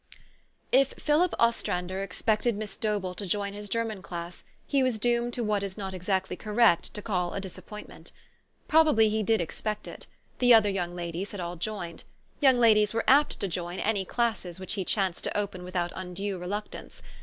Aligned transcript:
IF 0.71 0.95
Philip 0.97 1.31
Ostrander 1.39 2.01
expected 2.01 2.55
Miss 2.57 2.75
Dobell 2.75 3.13
to 3.13 3.27
join 3.27 3.53
his 3.53 3.69
German 3.69 4.01
class, 4.01 4.43
he 4.65 4.81
was 4.81 4.97
doomed 4.97 5.31
to 5.35 5.43
what 5.43 5.61
it 5.61 5.67
is 5.67 5.77
not 5.77 5.93
exactly 5.93 6.35
correct 6.35 6.91
to 6.95 7.03
call 7.03 7.35
a 7.35 7.39
disappointment. 7.39 8.11
Proba 8.67 8.95
bly 8.95 9.09
he 9.09 9.21
did 9.21 9.41
expect 9.41 9.87
it. 9.87 10.07
The 10.39 10.55
other 10.55 10.69
young 10.71 10.95
ladies 10.95 11.33
had 11.33 11.39
all 11.39 11.55
joined. 11.55 12.03
Young 12.39 12.59
ladies 12.59 12.95
were 12.95 13.03
apt 13.07 13.39
to 13.41 13.47
join 13.47 13.77
any 13.79 14.03
classes 14.03 14.59
which 14.59 14.73
he 14.73 14.83
chanced 14.83 15.23
to 15.25 15.37
open 15.37 15.63
without 15.63 15.93
undue 15.95 16.39
reluctance. 16.39 17.03